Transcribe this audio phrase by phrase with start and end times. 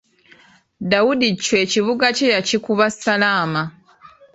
[0.91, 3.63] Dawudi Chwa ekibuga kye yakikuba Ssalaama.